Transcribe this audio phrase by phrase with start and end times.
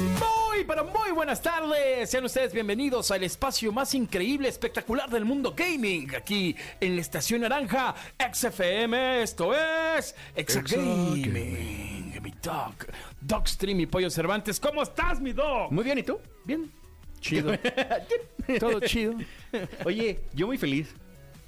[0.00, 2.08] Muy, pero muy buenas tardes.
[2.08, 6.14] Sean ustedes bienvenidos al espacio más increíble, espectacular del mundo gaming.
[6.14, 7.94] Aquí en la Estación Naranja,
[8.32, 9.22] XFM.
[9.22, 12.18] Esto es Exa Gaming.
[12.22, 12.74] Mi dog,
[13.20, 14.58] Dogstream y Pollo Cervantes.
[14.58, 15.70] ¿Cómo estás, mi dog?
[15.70, 16.18] Muy bien, ¿y tú?
[16.44, 16.70] Bien.
[17.20, 17.52] Chido.
[18.58, 19.14] Todo chido.
[19.84, 20.94] Oye, yo muy feliz.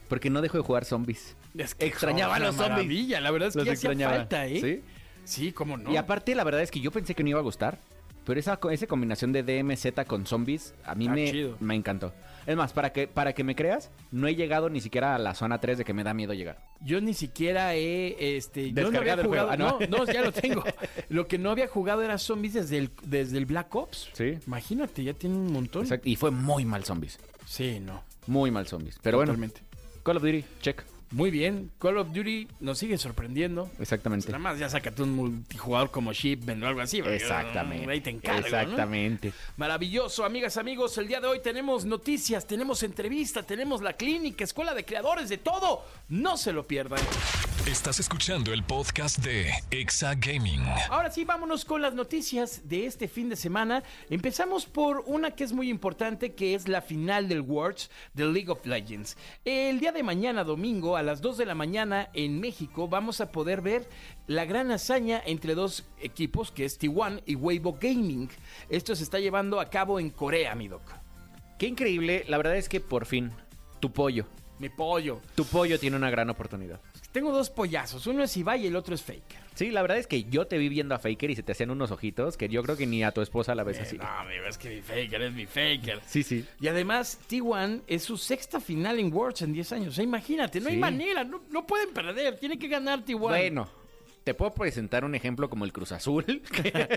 [0.08, 1.34] Porque no dejo de jugar zombies.
[1.56, 3.08] Es que Extrañaba los zombies.
[3.20, 4.16] La verdad es que Los ya extrañaba.
[4.16, 4.60] falta, ¿eh?
[4.60, 4.82] ¿Sí?
[5.24, 5.90] Sí, cómo no.
[5.90, 7.78] Y aparte, la verdad es que yo pensé que no iba a gustar.
[8.24, 12.12] Pero esa, esa combinación de DMZ con zombies a mí Ah, me, me encantó.
[12.46, 15.34] Es más, para que, para que me creas, no he llegado ni siquiera a la
[15.34, 16.58] zona 3 de que me da miedo llegar.
[16.80, 19.48] Yo ni siquiera he, este, yo no había jugado, juego.
[19.50, 19.98] Ah, no, ¿no?
[20.04, 20.64] no, ya lo tengo.
[21.08, 24.08] Lo que no había jugado era zombies desde el, desde el Black Ops.
[24.12, 24.38] Sí.
[24.46, 25.82] Imagínate, ya tiene un montón.
[25.82, 26.08] Exacto.
[26.08, 27.18] Y fue muy mal zombies.
[27.46, 28.02] Sí, no.
[28.26, 28.98] Muy mal zombies.
[29.02, 29.60] Pero bueno, Totalmente.
[30.02, 30.82] Call of Duty, check.
[31.12, 31.70] Muy bien.
[31.78, 33.70] Call of Duty nos sigue sorprendiendo.
[33.78, 34.26] Exactamente.
[34.28, 37.00] Nada más ya sácate un multijugador como Shipment o algo así.
[37.00, 37.90] Exactamente.
[37.90, 38.46] Ahí te encargo, ¿no?
[38.46, 39.32] Exactamente.
[39.58, 40.96] Maravilloso, amigas, amigos.
[40.96, 45.38] El día de hoy tenemos noticias, tenemos entrevista, tenemos la clínica, escuela de creadores, de
[45.38, 45.84] todo.
[46.08, 47.00] No se lo pierdan.
[47.66, 50.60] Estás escuchando el podcast de Exa Gaming.
[50.90, 53.84] Ahora sí, vámonos con las noticias de este fin de semana.
[54.10, 58.50] Empezamos por una que es muy importante, que es la final del Worlds de League
[58.50, 59.16] of Legends.
[59.44, 63.30] El día de mañana, domingo, a las 2 de la mañana en México, vamos a
[63.30, 63.88] poder ver
[64.26, 68.28] la gran hazaña entre dos equipos, que es T1 y Weibo Gaming.
[68.70, 70.82] Esto se está llevando a cabo en Corea, mi doc.
[71.60, 72.24] Qué increíble.
[72.26, 73.30] La verdad es que por fin,
[73.78, 74.26] tu pollo.
[74.58, 75.20] Mi pollo.
[75.36, 76.80] Tu pollo tiene una gran oportunidad.
[77.12, 79.42] Tengo dos pollazos, uno es Ibai y el otro es Faker.
[79.54, 81.70] Sí, la verdad es que yo te vi viendo a Faker y se te hacían
[81.70, 83.96] unos ojitos que yo creo que ni a tu esposa la ves así.
[83.96, 86.00] Eh, no, amigo, es que mi Faker es mi Faker.
[86.06, 86.46] Sí, sí.
[86.58, 89.88] Y además, T1 es su sexta final en Worlds en 10 años.
[89.88, 93.18] O sea, imagínate, no hay manera, no, no pueden perder, tiene que ganar T1.
[93.18, 93.68] Bueno,
[94.24, 96.24] te puedo presentar un ejemplo como el Cruz Azul.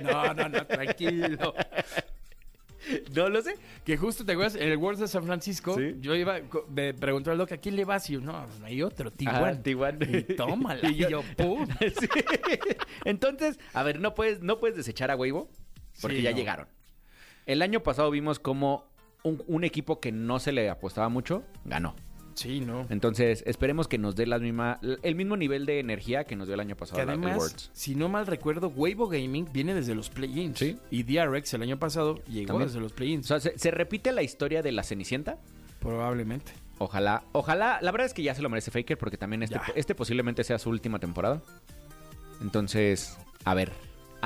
[0.03, 1.53] No, no, no, tranquilo.
[3.15, 3.55] no lo sé.
[3.83, 5.95] Que justo te acuerdas, en el Worlds de San Francisco, Sí.
[5.99, 8.09] yo iba, me preguntó al Doc, ¿a quién le vas?
[8.09, 9.29] Y yo, no, no hay otro, T1.
[9.31, 10.29] Ah, T1.
[10.31, 10.81] Y tómala.
[10.89, 11.67] Y yo, pum.
[11.79, 12.07] Sí.
[13.05, 15.49] Entonces, a ver, no puedes, no puedes desechar a Weibo
[16.01, 16.37] porque Sí, ya no.
[16.37, 16.67] llegaron.
[17.45, 18.85] El año pasado vimos como
[19.23, 21.95] un, un equipo que no se le apostaba mucho ganó.
[22.35, 22.85] Sí, no.
[22.89, 26.53] Entonces, esperemos que nos dé la misma, el mismo nivel de energía que nos dio
[26.53, 27.69] el año pasado Que además, Worlds.
[27.73, 30.59] si no mal recuerdo, Weibo Gaming viene desde los play-ins.
[30.59, 30.77] Sí.
[30.91, 32.67] Y DRX el año pasado llegó También.
[32.67, 33.25] desde los O play-ins.
[33.27, 35.37] sea, ¿se, se repite la historia de la Cenicienta?
[35.79, 36.51] Probablemente.
[36.77, 39.63] Ojalá, ojalá, la verdad es que ya se lo merece Faker porque también este, Ya.
[39.75, 41.41] este posiblemente sea su última temporada.
[42.41, 43.71] Entonces, a ver,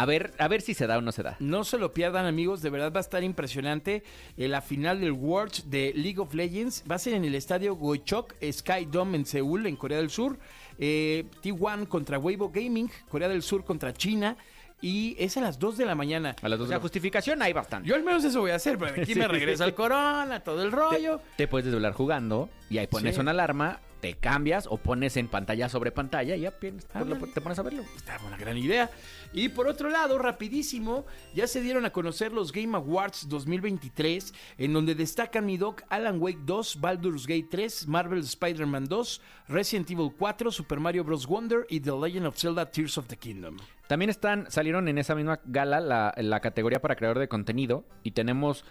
[0.01, 1.35] a ver, a ver si se da o no se da.
[1.39, 2.61] No se lo pierdan, amigos.
[2.61, 4.03] De verdad va a estar impresionante.
[4.37, 7.75] Eh, la final del Worlds de League of Legends va a ser en el estadio
[7.75, 10.38] Goichok Sky Dome en Seúl, en Corea del Sur.
[10.77, 14.38] Eh, T1 contra Weibo Gaming, Corea del Sur contra China.
[14.81, 16.38] Y es a las 2 de la mañana.
[16.41, 17.89] A las dos O de la sea, justificación hay bastante.
[17.89, 19.27] yo al menos eso voy a hacer, pero aquí me Sí.
[19.27, 21.19] regresa el corona, todo el rollo.
[21.35, 23.19] Te puedes desvelar jugando y ahí pones Sí.
[23.21, 27.27] una alarma, te cambias o pones en pantalla sobre pantalla y ya piensas- Ándale.
[27.33, 27.83] te pones a verlo.
[27.97, 28.89] Está una gran idea.
[29.31, 34.73] Y por otro lado, rapidísimo, ya se dieron a conocer los Game Awards 2023, en
[34.73, 40.12] donde destacan mi doc Alan Wake 2, Baldur's Gate 3, Marvel Spider-Man 2, Resident Evil
[40.18, 41.28] 4, Super Mario Bros.
[41.28, 43.57] Wonder y The Legend of Zelda Tears of the Kingdom.
[43.88, 48.12] También están, salieron en esa misma gala la, la categoría para creador de contenido y
[48.12, 48.66] tenemos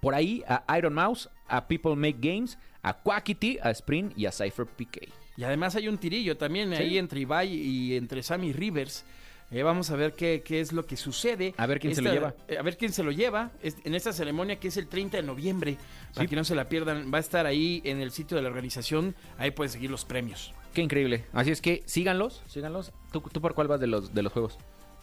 [0.00, 4.32] por ahí a Iron Mouse, a People Make Games, a Quackity, a Spring y a
[4.32, 5.08] Cypher PK.
[5.36, 6.82] Y además hay un tirillo también Sí.
[6.82, 9.04] ahí entre Ibai y entre Sammy Rivers.
[9.52, 11.54] Eh, vamos a ver qué, qué es lo que sucede.
[11.56, 12.34] A ver quién se lo lleva.
[12.48, 15.18] eh, a ver quién se lo lleva es- en esta ceremonia que es el 30
[15.18, 15.76] de noviembre.
[16.14, 16.30] Para Sí.
[16.30, 19.14] que no se la pierdan, va a estar ahí en el sitio de la organización.
[19.38, 20.52] Ahí pueden seguir los premios.
[20.74, 21.24] Qué increíble.
[21.32, 22.92] Así es que síganlos, síganlos.
[23.12, 24.58] ¿Tú, tú por cuál vas de los, de los juegos?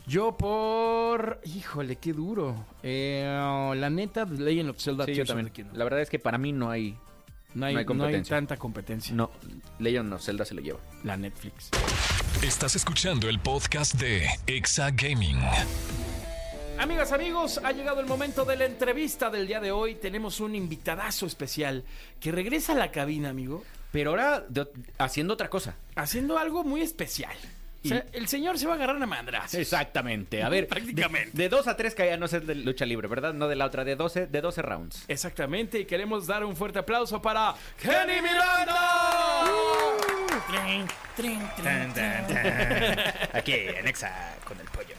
[0.06, 1.40] Yo por...
[1.46, 2.66] Híjole, qué duro.
[2.84, 3.24] Eh,
[3.78, 5.50] la neta, The Legend of Zelda Sí, yo también.
[5.52, 5.78] Kingdom.
[5.78, 6.98] La verdad es que para mí no hay,
[7.54, 9.16] No hay, no hay no hay tanta competencia.
[9.16, 9.32] no,
[9.80, 10.80] Legend of Zelda se lo lleva.
[11.06, 11.70] La Netflix.
[12.44, 15.40] Estás escuchando el podcast de Exa Gaming.
[16.78, 19.96] Amigas, amigos, ha llegado el momento de la entrevista del día de hoy.
[19.96, 21.84] Tenemos un invitadazo especial
[22.20, 24.68] que regresa a la cabina, amigo, Pero ahora de-
[24.98, 25.76] haciendo otra cosa.
[25.96, 27.36] haciendo algo muy especial.
[27.86, 29.54] O sea, el señor se va a agarrar a madras.
[29.54, 30.42] Exactamente.
[30.42, 31.32] A ver, Prácticamente.
[31.34, 33.34] De, de dos a tres caían, no es de lucha libre, ¿verdad?
[33.34, 35.04] No de la otra, de 12, de 12 rounds.
[35.10, 39.23] Exactamente, y queremos dar un fuerte aplauso para Kenny Miranda.
[40.48, 40.86] Trin,
[41.16, 42.38] trin, trin, trin.
[43.34, 44.96] Aquí, en Exa, con el pollo.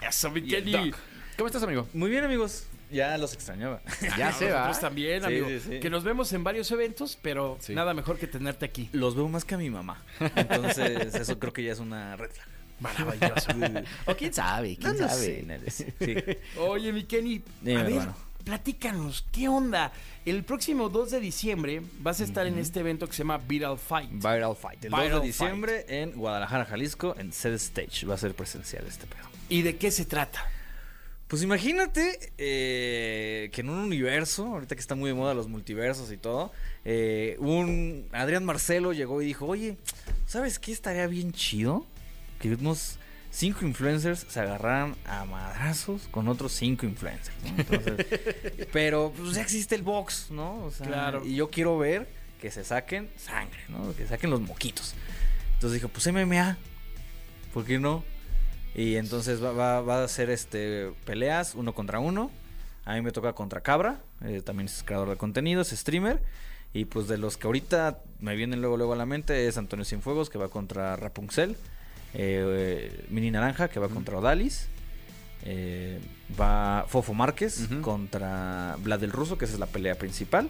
[0.00, 0.90] Eso, mi Y el Kenny.
[0.90, 0.98] Doc.
[1.36, 1.88] ¿Cómo estás, amigo?
[1.94, 2.66] Muy bien, amigos.
[2.90, 3.80] Ya los extrañaba.
[4.18, 4.58] Ya Ah, se va.
[4.66, 5.48] Nosotros también, Sí, amigo.
[5.48, 5.80] sí, sí.
[5.80, 7.74] Que nos vemos en varios eventos, pero Sí.
[7.74, 8.90] nada mejor que tenerte aquí.
[8.92, 10.02] Los veo más que a mi mamá.
[10.36, 12.48] Entonces, eso creo que ya es una red flag.
[12.80, 13.48] Maravilloso.
[14.06, 15.22] O quién sabe, quién No lo sabe.
[15.24, 15.74] sé, Neres.
[15.74, 16.16] Sí.
[16.58, 18.16] Oye, mi Kenny, Dime, a ver, hermano.
[18.44, 19.92] Platícanos, ¿qué onda?
[20.24, 23.78] El próximo 2 de diciembre vas a estar en este evento que se llama Viral
[23.78, 24.10] Fight.
[24.10, 24.84] Viral Fight.
[24.84, 28.06] El Viral 2 de diciembre en Guadalajara, Jalisco, en Zed Stage.
[28.06, 29.24] Va a ser presencial este pedo.
[29.48, 30.44] ¿Y de qué se trata?
[31.32, 36.12] Pues imagínate eh, que en un universo, ahorita que está muy de moda los multiversos
[36.12, 36.52] y todo,
[36.84, 39.78] eh, un Adrián Marcelo llegó y dijo, oye,
[40.26, 41.86] ¿sabes qué estaría bien chido?
[42.38, 42.98] Que unos
[43.32, 47.34] cinco influencers se agarraran a madrazos con otros cinco influencers.
[47.42, 47.48] ¿no?
[47.58, 48.06] Entonces,
[48.72, 50.64] pero pues ya existe el box, ¿no?
[50.66, 51.24] O sea, Claro.
[51.26, 52.06] Y yo quiero ver
[52.40, 53.92] que se saquen sangre, ¿no?
[53.96, 54.94] Que saquen los moquitos.
[55.54, 56.56] Entonces dijo, pues MMA,
[57.54, 58.04] ¿por qué no?
[58.74, 62.30] Y entonces va, va- va a hacer este peleas uno contra uno.
[62.84, 66.20] A mí me toca contra Cabra, eh, también es creador de contenido, es streamer.
[66.74, 69.84] Y pues de los que ahorita me vienen luego luego a la mente es Antonio
[69.84, 71.56] Cienfuegos, que va contra Rapunzel.
[72.14, 72.44] Eh,
[72.94, 74.68] eh, Mini Naranja, que va contra Odalis.
[75.44, 75.98] eh,
[76.40, 80.48] va Fofo Márquez contra Vlad del Ruso, que esa es la pelea principal.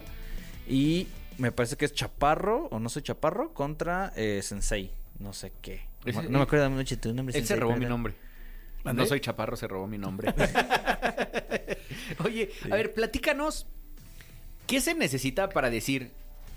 [0.67, 1.07] Y
[1.37, 4.91] me parece que es Chaparro, o no soy Chaparro, contra eh, Sensei.
[5.19, 5.81] No sé qué.
[6.05, 7.37] No, Ese- me- no me acuerdo mucho tu nombre.
[7.37, 8.13] Él se robó mi nombre.
[8.83, 9.01] ¿Mandé?
[9.03, 10.33] No soy chaparro, se robó mi nombre.
[12.25, 13.65] Oye, a ver, platícanos.
[14.67, 16.11] ¿Qué se necesita para decir,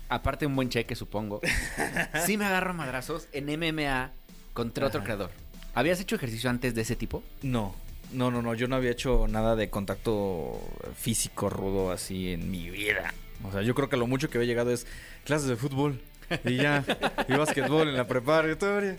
[0.09, 1.41] aparte de un buen cheque, supongo,
[2.25, 4.11] si me agarro madrazos en MMA
[4.57, 5.29] contra otro creador?
[5.75, 7.23] ¿Habías hecho ejercicio antes de ese tipo?
[7.43, 7.75] No,
[8.11, 8.55] no, no, no.
[8.55, 10.59] Yo no había hecho nada de contacto
[10.95, 13.13] físico rudo así en mi vida.
[13.43, 14.87] O sea, yo creo que lo mucho que había llegado es
[15.25, 16.01] clases de fútbol
[16.43, 16.83] y ya,
[17.27, 18.97] y básquetbol en la preparatoria.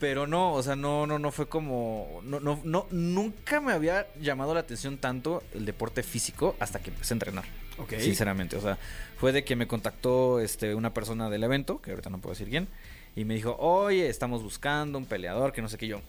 [0.00, 4.08] Pero no, o sea, no, no, no fue como, no, no, no, nunca me había
[4.20, 7.44] llamado la atención tanto el deporte físico hasta que empecé a entrenar.
[7.78, 7.94] Ok.
[8.00, 8.76] Sinceramente, o sea,
[9.18, 12.48] fue de que me contactó este una persona del evento, que ahorita no puedo decir
[12.48, 12.68] quién,
[13.16, 16.00] y me dijo, oye, estamos buscando un peleador, que no sé qué yo.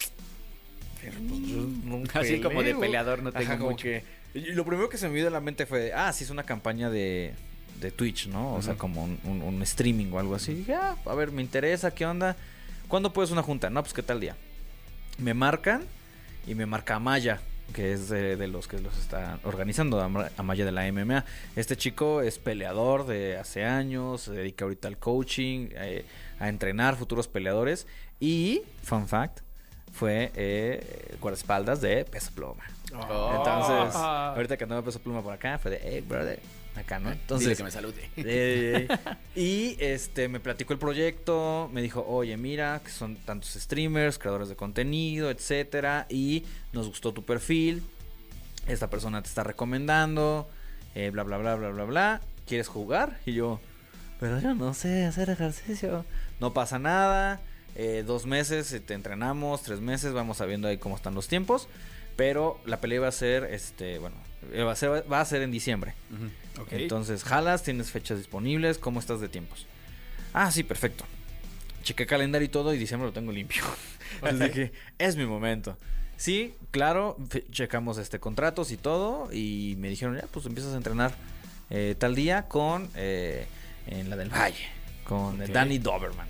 [1.02, 2.80] Pero, pues, no Así como de peleo".
[2.80, 3.84] peleador no tengo Ajá, mucho.
[3.84, 6.30] que- y lo primero que se me vino a la mente fue, ah, sí, es
[6.30, 7.34] una campaña de,
[7.80, 8.54] de Twitch, ¿no?
[8.56, 10.52] O sea, como un, un- un streaming o algo así.
[10.52, 12.36] Y dije, ah, a ver, me interesa, ¿qué onda?
[12.88, 13.70] ¿Cuándo puedes una junta?
[13.70, 14.36] No, pues qué tal día.
[15.18, 15.84] Me marcan
[16.46, 17.42] y me marca Amaya,
[17.74, 21.26] que es de, de los que los están organizando, Ama- Amaya de la MMA.
[21.56, 26.06] Este chico es peleador de hace años, se dedica ahorita al coaching, eh,
[26.40, 27.88] a entrenar futuros peleadores.
[28.20, 29.40] Y, fun fact,
[29.92, 32.64] fue eh, guardaespaldas de Peso Pluma.
[32.92, 34.34] Entonces, Ah.
[34.36, 36.40] ahorita que andaba Peso Pluma por acá, fue de, hey, brother,
[36.78, 37.10] acá, ¿no?
[37.10, 38.10] Dile Entonces, que me salude.
[38.18, 38.88] eh,
[39.36, 44.50] y este me platicó el proyecto, me dijo, oye, mira, que son tantos streamers, creadores
[44.50, 46.44] de contenido, etcétera, y
[46.74, 47.84] nos gustó tu perfil,
[48.68, 50.50] esta persona te está recomendando,
[50.96, 53.20] eh, bla, bla, bla, bla, bla, bla, ¿quieres jugar?
[53.26, 53.60] Y yo,
[54.20, 56.06] pero yo no sé hacer ejercicio.
[56.40, 57.40] No pasa nada,
[57.76, 61.68] eh, dos meses eh, te entrenamos, tres meses, vamos sabiendo ahí cómo están los tiempos,
[62.16, 64.16] pero la pelea va a ser, este, bueno,
[64.52, 65.94] eh, va a ser, va a ser en diciembre.
[66.12, 66.30] Ujú.
[66.72, 69.66] Entonces, jalas, tienes fechas disponibles, ¿cómo estás de tiempos?
[70.34, 71.06] Ah, sí, perfecto.
[71.84, 73.64] Chequé calendario y todo y diciembre lo tengo limpio.
[74.22, 75.78] Así que es mi momento.
[76.18, 77.16] Sí, claro,
[77.52, 81.14] checamos este contratos y todo y me dijeron, ya, pues empiezas a entrenar
[81.70, 83.46] eh, tal día con eh,
[83.86, 84.68] en la del Valle,
[85.04, 85.38] con.
[85.52, 86.28] Danny Doberman.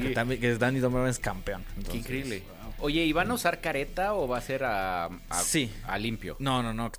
[0.00, 1.64] Que, también- que Danny Doberman es campeón.
[1.90, 2.42] Qué increíble.
[2.80, 5.70] Oye, ¿y van a usar careta o va a ser a, a- Sí.
[5.84, 6.36] a limpio?
[6.38, 6.90] No, no, no.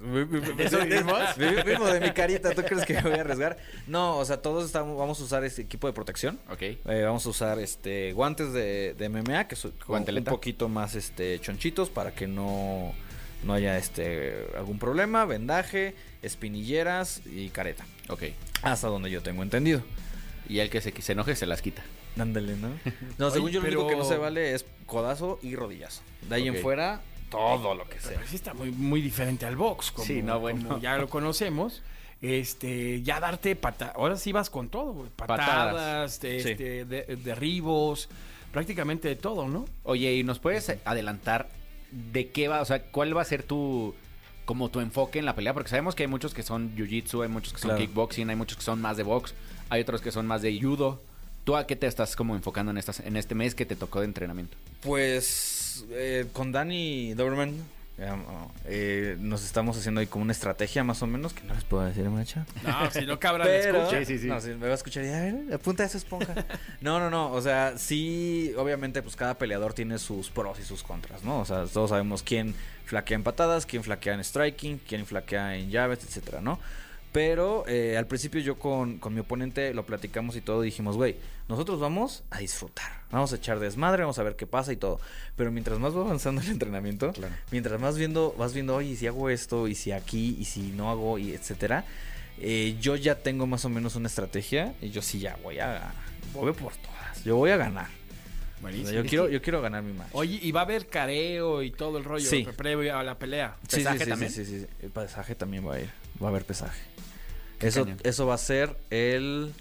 [0.00, 0.24] ¿Qué te pasa?
[0.24, 1.36] Vi- vi- vi- eso vi- vivimos?
[1.36, 2.54] vi- Vivo de mi carita.
[2.54, 3.56] ¿Tú crees que me voy a arriesgar?
[3.86, 6.38] No, o sea, todos estamos, vamos a usar este equipo de protección.
[6.50, 6.62] Ok.
[6.62, 11.38] Eh, vamos a usar este guantes de, de MMA que son un poquito más este
[11.40, 12.92] chonchitos para que no,
[13.44, 17.84] no haya este algún problema, vendaje, espinilleras y careta.
[18.08, 18.22] Ok.
[18.62, 19.82] Hasta donde yo tengo entendido.
[20.48, 21.82] Y el que se, se enoje se las quita.
[22.18, 22.68] Ándale, ¿no?
[23.18, 26.02] No, según Oye, yo lo único que no se vale es codazo y rodillazo.
[26.28, 27.00] De ahí en fuera,
[27.30, 28.12] todo lo que sea.
[28.14, 30.66] Pero sí está muy, muy diferente al box, como, Sí, no, bueno.
[30.68, 31.82] como ya lo conocemos.
[32.22, 33.94] Este, ya darte patadas.
[33.96, 35.10] Ahora sí vas con todo, güey.
[35.14, 36.12] Patadas, Patadas.
[36.14, 36.48] este, Sí.
[36.50, 38.08] este, de- derribos,
[38.52, 39.66] prácticamente de todo, ¿no?
[39.82, 41.48] Oye, ¿y nos puedes adelantar
[41.90, 42.62] de qué va?
[42.62, 43.94] O sea, ¿cuál va a ser tu
[44.46, 45.52] como tu enfoque en la pelea?
[45.52, 47.80] Porque sabemos que hay muchos que son jiu-jitsu, hay muchos que son Claro.
[47.84, 49.34] kickboxing, hay muchos que son más de box,
[49.68, 51.02] hay otros que son más de judo.
[51.44, 54.00] ¿Tú a qué te estás como enfocando en, estas, en este mes que te tocó
[54.00, 54.56] de entrenamiento?
[54.82, 55.55] Pues
[55.90, 57.54] eh, con Danny Doberman
[57.98, 58.12] eh,
[58.66, 61.82] eh, nos estamos haciendo ahí como una estrategia más o menos, que no les puedo
[61.84, 62.44] decir mucho.
[62.62, 63.98] No, si no cabra Pero, escucha.
[64.00, 64.26] Sí, sí, sí.
[64.26, 66.34] No, si me va a escuchar y a ver, apunta esa esponja.
[66.82, 67.32] no, no, no.
[67.32, 71.40] O sea, sí, obviamente, pues cada peleador tiene sus pros y sus contras, ¿no?
[71.40, 72.54] O sea, todos sabemos quién
[72.84, 76.58] flaquea en patadas, quién flaquea en striking, quién flaquea en llaves, etcétera, ¿no?
[77.16, 81.16] Pero eh, al principio yo con, con mi oponente lo platicamos y todo, dijimos, güey,
[81.48, 85.00] nosotros vamos a disfrutar, vamos a echar desmadre, vamos a ver qué pasa y todo.
[85.34, 87.34] Pero mientras más va avanzando el entrenamiento, Claro.
[87.50, 90.60] mientras más viendo, vas viendo, oye, ¿y si hago esto, y si aquí, y si
[90.72, 91.86] no hago, y etcétera,
[92.38, 95.94] eh, yo ya tengo más o menos una estrategia y yo sí ya voy a,
[96.34, 97.86] voy por todas, yo voy a ganar.
[97.86, 98.90] O sea, Buenísimo.
[98.90, 100.08] yo quiero, yo quiero ganar mi match.
[100.12, 102.46] Oye, y va a haber careo y todo el rollo Sí.
[102.58, 103.56] previo a la pelea.
[103.70, 104.32] ¿Pesaje sí, sí, también?
[104.32, 104.66] Sí, sí, sí.
[104.82, 105.88] El pesaje también va a ir.
[106.22, 106.78] Va a haber pesaje.
[107.60, 107.98] Eso, cañón.
[108.02, 109.52] eso va a ser el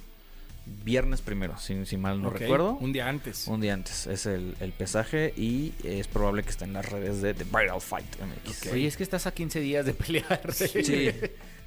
[0.83, 2.71] viernes primero, si, si mal no recuerdo.
[2.79, 3.47] Un día antes.
[3.47, 4.07] Un día antes.
[4.07, 7.81] Es el, el pesaje y es probable que esté en las redes de The Viral
[7.81, 8.73] Fight MX.
[8.73, 10.51] Oye, es que estás a 15 días de pelear.
[10.53, 11.11] Sí.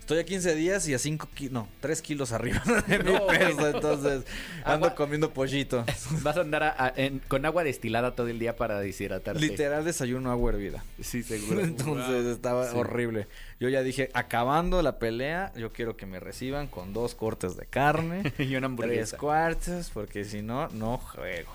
[0.09, 3.69] Estoy a 15 días y a 5 kilos, no, 3 kilos arriba de mi peso,
[3.69, 4.25] entonces
[4.65, 4.95] ando Agua.
[4.95, 5.85] comiendo pollito.
[6.23, 9.39] Vas a andar a- a- en- con agua destilada todo el día para deshidratarte.
[9.39, 10.83] Literal desayuno agua hervida.
[11.03, 11.61] Sí, seguro.
[11.63, 13.27] Entonces estaba horrible.
[13.61, 17.67] Yo ya dije, acabando la pelea, yo quiero que me reciban con dos cortes de
[17.67, 19.19] carne, y una tres hamburguesa.
[19.19, 21.51] cuartos, porque si no, no juego.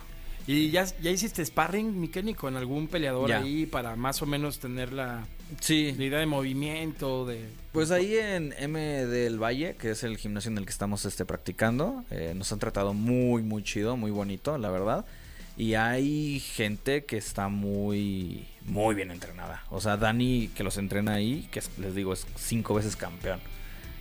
[0.45, 3.39] ¿Y ya, ya hiciste sparring, Kenny, con algún peleador Ya.
[3.39, 5.25] ahí para más o menos tener la,
[5.59, 7.45] Sí, la idea de movimiento, de...
[7.71, 11.25] pues ahí en M del Valle, que es el gimnasio en el que estamos este,
[11.25, 15.05] practicando, eh, nos han tratado muy, muy chido, muy bonito, la verdad.
[15.55, 19.63] Y hay gente que está muy, muy bien entrenada.
[19.69, 23.39] O sea, Dani, que los entrena ahí, que es- les digo, es cinco veces campeón.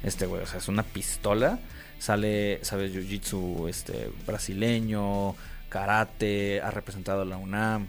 [0.03, 1.59] Este güey, o sea, es una pistola.
[1.99, 5.37] Sale, sabe, jiu-jitsu este, brasileño,
[5.69, 7.87] karate, ha representado a la UNAM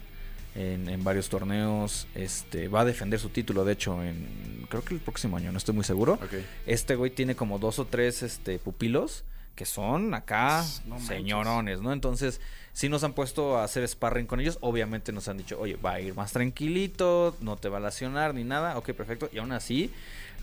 [0.54, 2.06] en, en varios torneos.
[2.14, 5.58] Este, va a defender su título, de hecho, en creo que el próximo año, no
[5.58, 6.18] estoy muy seguro.
[6.66, 11.92] Este güey tiene como dos o tres este, pupilos que son acá No señorones, ¿no?
[11.92, 12.40] Entonces,
[12.72, 14.58] sí nos han puesto a hacer sparring con ellos.
[14.62, 18.34] Obviamente nos han dicho, oye, va a ir más tranquilito, no te va a lesionar
[18.34, 18.76] ni nada.
[18.76, 19.28] Ok, perfecto.
[19.32, 19.92] Y aún así,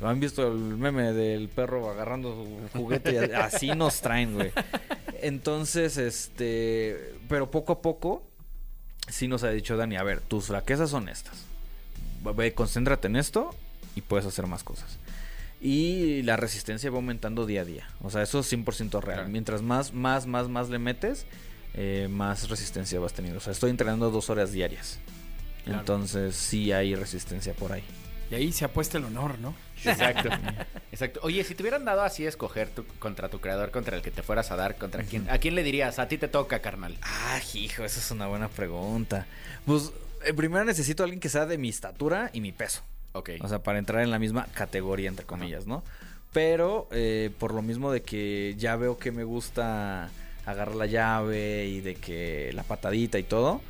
[0.01, 2.34] ¿han visto el meme del perro agarrando
[2.72, 3.13] su juguete?
[3.13, 4.51] Y así nos traen, güey.
[5.22, 8.24] Entonces, este, pero poco a poco,
[9.12, 11.46] sí nos ha dicho Dani, a ver, tus flaquezas son estas.
[12.36, 13.51] Ve, concéntrate en esto
[13.96, 14.98] y puedes hacer más cosas.
[15.60, 17.88] Y la resistencia va aumentando día a día.
[18.01, 19.18] O sea, eso es 100% real.
[19.20, 19.30] Claro.
[19.30, 21.27] Mientras más, más, más, más le metes,
[21.75, 23.38] eh, más resistencia vas teniendo.
[23.38, 25.00] O sea, estoy entrenando dos horas diarias.
[25.63, 25.80] Claro.
[25.80, 27.84] Entonces, sí hay resistencia por ahí.
[28.31, 29.53] Y ahí se apuesta el honor, ¿no?
[29.83, 30.29] Exacto.
[30.91, 31.19] Exacto.
[31.23, 34.09] Oye, si te hubieran dado así a escoger tu- contra tu creador, contra el que
[34.11, 36.00] te fueras a dar, contra quién, ¿a quién le dirías?
[36.00, 36.97] A ti te toca, carnal.
[37.01, 39.25] Ah, hijo, esa es una buena pregunta.
[39.65, 39.91] Pues,
[40.25, 42.81] eh, primero necesito a alguien que sea de mi estatura y mi peso.
[43.13, 43.31] Ok.
[43.41, 45.83] O sea, para entrar en la misma categoría, entre comillas, ¿no?
[46.31, 50.09] Pero eh, por lo mismo de que ya veo que me gusta
[50.45, 53.61] agarrar la llave y de que la patadita y todo,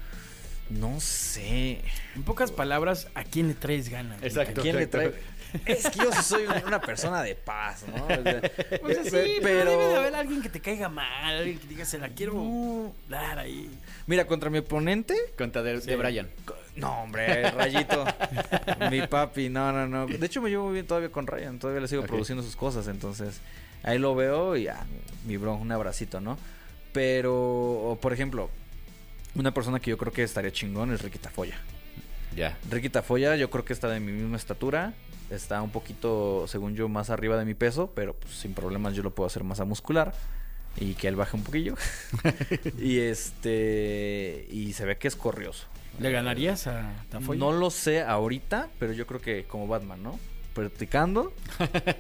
[0.72, 1.80] no sé.
[2.16, 4.22] En pocas palabras, ¿a quién le traes ganas?
[4.24, 4.62] Exacto.
[4.62, 5.10] ¿A quién le exacto.
[5.12, 5.42] trae?
[5.66, 8.06] Es que yo soy un- una persona de paz, ¿no?
[8.06, 8.42] O sea,
[8.82, 9.72] Pues sí, pe- pero...
[9.72, 12.94] debe de haber alguien que te caiga mal, alguien que diga, se la quiero No.
[13.10, 13.70] dar ahí.
[14.08, 15.96] Mira, contra mi oponente, Contra de, de Sí.
[15.96, 16.30] Brian.
[16.78, 18.06] no, hombre, Rayito.
[18.90, 20.08] mi papi, no, no, no.
[20.08, 21.60] De hecho, me llevo bien todavía con Ryan.
[21.60, 22.88] Todavía le sigo produciendo sus cosas.
[22.88, 23.42] Entonces,
[23.84, 24.86] ahí lo veo y ah,
[25.26, 26.38] mi bro, un abracito, ¿no?
[26.94, 28.50] Pero, por ejemplo,
[29.36, 31.58] una persona que yo creo que estaría chingón es Ricky Tafoya.
[32.36, 32.58] Ya.
[32.70, 34.94] Ricky Tafoya, yo creo que está de mi misma estatura.
[35.30, 39.04] Está un poquito, según yo, más arriba de mi peso, pero pues, sin problemas yo
[39.04, 40.14] lo puedo hacer masa muscular.
[40.78, 41.76] Y que él baje un poquillo.
[42.78, 44.48] y este.
[44.50, 45.68] Y se ve que es corrioso.
[46.00, 47.40] ¿Le ganarías a Tafoya?
[47.40, 50.20] No lo sé ahorita, pero yo creo que como Batman, ¿no?
[50.54, 51.34] Practicando,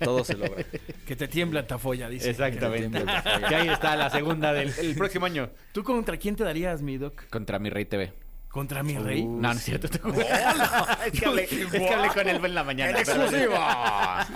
[0.03, 0.65] todo se logra.
[1.07, 2.29] Que te tiembla Tafoya, dice.
[2.29, 3.03] Exactamente.
[3.47, 5.49] que ahí está la segunda del el próximo año.
[5.71, 7.27] ¿Tú contra quién te darías, mi doc?
[7.29, 8.13] Contra mi Rey TV.
[8.49, 9.23] ¿Contra mi rey?
[9.23, 9.87] No, no es cierto.
[11.05, 12.97] es, que hablé, es que hablé con él en la mañana.
[13.05, 14.27] pero- A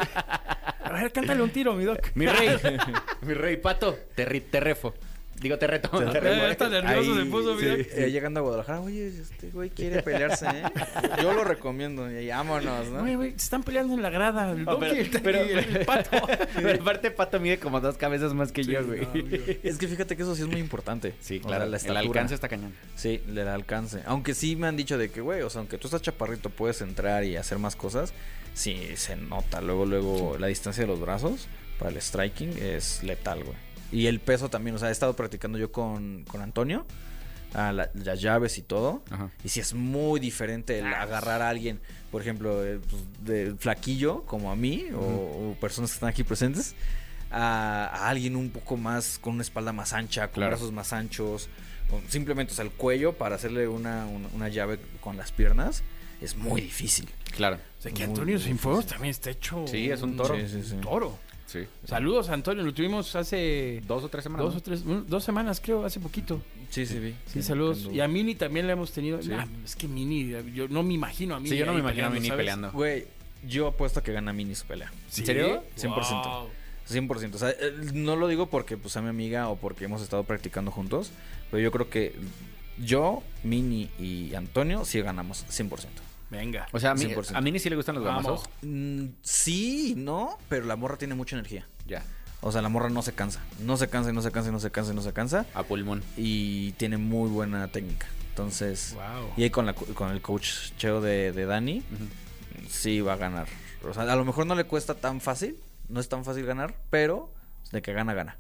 [0.94, 2.12] ver, cántale un tiro, mi doc.
[2.16, 2.58] Mi rey.
[3.24, 3.98] mi rey pato.
[4.16, 4.94] Te, te refo.
[5.42, 5.90] Digo, te reto.
[6.12, 7.76] Te Eh, está nervioso se puso, sí, mira.
[7.92, 10.64] eh, llegando a Guadalajara, oye, este güey quiere pelearse, ¿eh?
[11.22, 13.02] Yo lo recomiendo, y vámonos, ¿no?
[13.02, 14.52] Güey, güey, se están peleando en la grada.
[14.52, 16.26] El No, el, pero- el pato.
[16.56, 19.06] Pero aparte, Pato mide como dos cabezas más que yo, güey.
[19.64, 21.14] Es que fíjate que eso sí es muy importante.
[21.20, 21.64] Sí, O sea, claro.
[21.66, 22.00] la el estatura.
[22.00, 22.74] alcance está cañón.
[22.96, 24.02] Sí, le da alcance.
[24.06, 26.82] Aunque sí me han dicho de que, güey, o sea, aunque tú estás chaparrito, puedes
[26.82, 28.14] entrar y hacer más cosas.
[28.54, 29.60] Sí, se nota.
[29.60, 33.58] Luego, luego, la distancia de los brazos para el striking es letal, güey.
[33.96, 36.86] Y el peso también, o sea, he estado practicando yo con, con Antonio,
[37.54, 39.02] a la- las llaves y todo.
[39.10, 39.30] Ajá.
[39.44, 41.80] Y si es muy diferente el agarrar a alguien,
[42.12, 46.24] por ejemplo, eh, pues, de flaquillo, como a mí, o, o personas que están aquí
[46.24, 46.76] presentes,
[47.32, 50.52] a, a alguien un poco más, con una espalda más ancha, con Claro.
[50.52, 51.48] brazos más anchos,
[51.90, 55.84] con simplemente, o sea, el cuello para hacerle una, una, una llave con las piernas,
[56.22, 57.10] es muy difícil.
[57.36, 57.58] Claro.
[57.80, 59.66] O sea, que Antonio Cienfuegos también está hecho.
[59.68, 60.36] Sí, es un toro.
[60.36, 60.76] Sí, sí, sí.
[60.82, 61.18] toro.
[61.46, 61.60] Sí.
[61.86, 62.64] Saludos, Antonio.
[62.64, 64.46] Lo tuvimos hace Dos o tres semanas.
[64.46, 64.60] dos ¿no?
[64.60, 66.42] o tres, dos semanas, creo, hace poquito.
[66.70, 67.16] Sí, sí, vi.
[67.28, 67.88] Sí, saludos.
[67.92, 69.22] Y a Mini también le hemos tenido.
[69.22, 69.30] Sí.
[69.30, 71.50] Nah, es que Mini, yo no me imagino a Mini.
[71.52, 72.40] Sí, yo no me imagino a peleando, Mini ¿sabes?
[72.40, 72.72] peleando.
[72.72, 73.06] Güey,
[73.48, 74.92] yo apuesto a que gana Mini su pelea.
[75.10, 75.22] ¿Sí?
[75.22, 75.64] ¿En serio?
[75.78, 76.24] 100%.
[76.24, 76.50] Wow.
[76.90, 77.36] 100%.
[77.36, 80.24] O sea, eh, no lo digo porque pues, sea mi amiga o porque hemos estado
[80.24, 81.12] practicando juntos,
[81.52, 82.16] pero yo creo que
[82.78, 85.70] yo, Mini y Antonio sí ganamos 100%.
[86.30, 86.68] Venga.
[86.72, 87.36] O sea, a mí, 100%.
[87.36, 88.24] a Mini sí le gustan los Vamos.
[88.26, 88.50] gamazos.
[88.64, 91.68] Mm, sí, no, pero la morra tiene mucha energía.
[91.88, 92.04] Ya.
[92.42, 93.42] O sea, la morra no se cansa.
[93.60, 95.46] No se cansa y no se cansa y no se cansa y no se cansa.
[95.54, 96.04] A pulmón.
[96.18, 98.08] Y tiene muy buena técnica.
[98.30, 99.32] Entonces, Wow.
[99.38, 101.84] y ahí con, la, con el coach cheo de, de Dani,
[102.70, 103.48] sí va a ganar.
[103.88, 105.58] O sea, a lo mejor no le cuesta tan fácil,
[105.90, 107.32] no es tan fácil ganar, pero
[107.72, 108.38] de que gana, gana.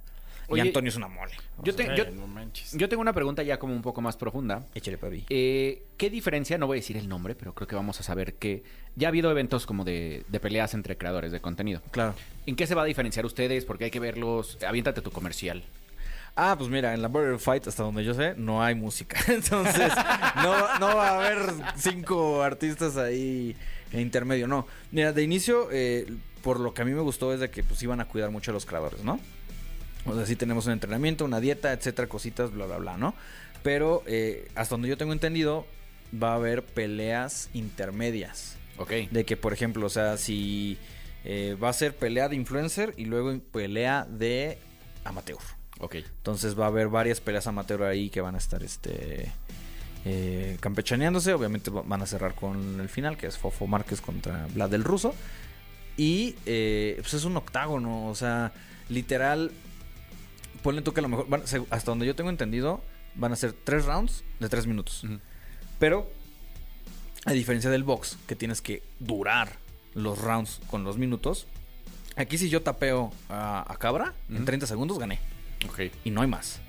[0.47, 1.31] Oye, y Antonio es una mole.
[1.63, 2.73] Yo, te- yo, no manches.
[2.73, 4.65] yo tengo una pregunta ya como un poco más profunda.
[4.75, 5.25] Échale, papi.
[5.29, 6.57] Eh, ¿Qué diferencia?
[6.57, 8.63] No voy a decir el nombre, pero creo que vamos a saber que
[8.95, 11.81] ya ha habido eventos como de, de peleas entre creadores de contenido.
[11.91, 12.13] Claro.
[12.45, 13.65] ¿En qué se va a diferenciar ustedes?
[13.65, 14.57] Porque hay que verlos.
[14.67, 15.63] Aviéntate tu comercial.
[16.37, 19.17] Ah, pues mira, en la Border Fight, hasta donde yo sé, no hay música.
[19.33, 19.91] Entonces,
[20.43, 21.39] no, no va a haber
[21.77, 23.55] cinco artistas ahí
[23.93, 24.67] en intermedio, no.
[24.91, 26.05] Mira, de inicio, eh,
[26.43, 28.51] por lo que a mí me gustó es de que pues iban a cuidar mucho
[28.51, 29.17] a los creadores, ¿no?
[30.05, 33.15] O sea, sí tenemos un entrenamiento, una dieta, etcétera, cositas, bla, bla, bla, ¿no?
[33.63, 35.65] Pero eh, hasta donde yo tengo entendido,
[36.13, 38.57] va a haber peleas intermedias.
[38.77, 38.91] Ok.
[39.12, 40.77] De que, por ejemplo, o sea, si
[41.24, 44.59] eh, va a ser pelea de influencer y luego pelea de
[45.03, 45.39] amateur.
[45.79, 45.95] Ok.
[45.95, 49.31] Entonces va a haber varias peleas amateur ahí que van a estar este
[50.05, 51.33] eh, campechaneándose.
[51.33, 54.83] Obviamente va- van a cerrar con el final, que es Fofo Márquez contra Vlad del
[54.83, 55.15] Ruso.
[55.97, 58.51] Y eh, pues es un octágono, o sea,
[58.89, 59.51] literal.
[60.65, 62.81] Ponle tú que a lo mejor, van- hasta donde yo tengo entendido,
[63.13, 65.05] van a ser tres rounds de tres minutos.
[65.79, 66.11] Pero,
[67.25, 69.57] a diferencia del box, que tienes que durar
[69.93, 71.45] los rounds con los minutos,
[72.15, 74.45] aquí si yo tapeo a, a Cabra, en Ujú.
[74.45, 75.19] 30 segundos gané
[75.69, 75.81] Ok.
[76.03, 76.59] y no hay más.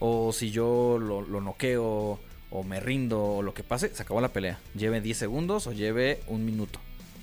[0.00, 2.18] O si yo lo, lo noqueo
[2.50, 4.58] o me rindo o lo que pase, se acabó la pelea.
[4.74, 6.80] Lleve 10 segundos o lleve un minuto.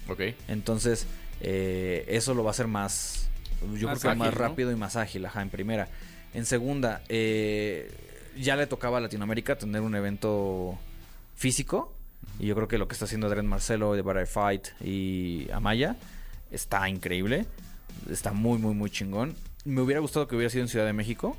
[0.08, 0.22] Ok.
[0.50, 1.08] Entonces,
[1.42, 3.30] eh, eso lo va a hacer más,
[3.78, 5.88] yo Más creo que más rápido y más ágil, ajá, en primera.
[6.34, 7.92] En segunda, eh,
[8.38, 10.78] ya le tocaba a Latinoamérica tener un evento
[11.36, 11.94] físico.
[12.40, 15.96] Y yo creo que lo que está haciendo Adrián Marcelo de Barry Fight y Amaya
[16.52, 17.46] está increíble.
[18.10, 19.36] Está muy, muy, muy chingón.
[19.64, 21.38] Me hubiera gustado que hubiera sido en Ciudad de México.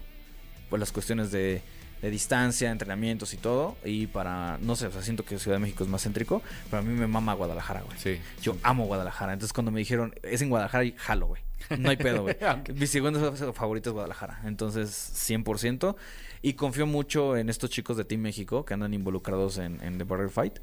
[0.71, 1.63] Por las cuestiones de,
[2.07, 3.77] de distancia, entrenamientos y todo.
[3.85, 6.43] Y para, no sé, o sea, siento que Ciudad de México es más céntrico.
[6.71, 7.99] Pero a mí me mama Guadalajara, güey.
[7.99, 8.21] Sí.
[8.43, 9.33] Yo amo Guadalajara.
[9.33, 11.43] Entonces cuando me dijeron, es en Guadalajara, y jalo, güey.
[11.79, 12.37] No hay pedo, güey.
[12.75, 14.41] Mi segundo favorito es Guadalajara.
[14.45, 14.91] Entonces,
[15.29, 15.97] 100%.
[16.43, 20.05] Y confío mucho en estos chicos de Team México que andan involucrados en, en The
[20.05, 20.59] Border Fight.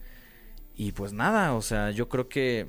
[0.75, 2.67] Y pues nada, o sea, yo creo que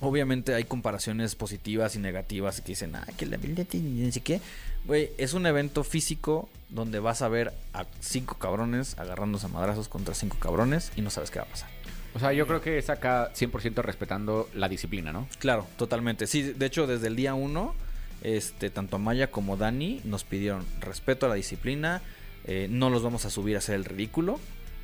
[0.00, 4.20] obviamente hay comparaciones positivas y negativas que dicen, ah, que la habilidad y no sé
[4.20, 4.40] qué.
[4.84, 9.88] Güey, es un evento físico donde vas a ver a cinco cabrones agarrándose a madrazos
[9.88, 11.70] contra cinco cabrones y no sabes qué va a pasar.
[12.14, 15.26] O sea, yo creo que es acá 100% respetando la disciplina, ¿no?
[15.38, 16.26] Claro, totalmente.
[16.26, 17.74] Sí, de hecho, desde el día uno,
[18.22, 22.02] este, tanto Maya como Dani nos pidieron respeto a la disciplina.
[22.46, 24.38] eh, no los vamos a subir a hacer el ridículo.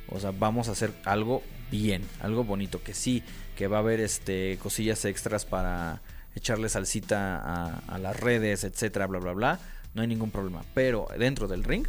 [0.09, 2.81] O sea, vamos a hacer algo bien, algo bonito.
[2.83, 3.23] Que sí,
[3.55, 6.01] que va a haber este cosillas extras para
[6.35, 9.59] echarle salsita a, a las redes, etcétera, bla, bla, bla.
[9.93, 10.63] No hay ningún problema.
[10.73, 11.85] Pero dentro del ring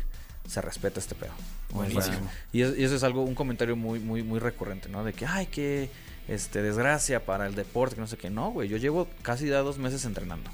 [0.49, 1.33] se respeta este pedo.
[1.71, 2.29] Buenísimo.
[2.53, 5.05] y, es- y eso es algo, un comentario muy, muy, muy recurrente, ¿no?
[5.05, 5.89] De que, ay, qué
[6.29, 8.29] este, desgracia para el deporte, que no sé qué.
[8.31, 10.51] No, güey, yo llevo casi ya dos meses entrenando.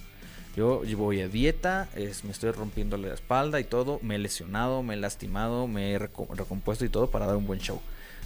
[0.57, 4.83] Yo voy a dieta, es- me estoy rompiendo la espalda y todo, me he lesionado,
[4.83, 7.81] me he lastimado, me he reco- recompuesto y todo para dar un buen show.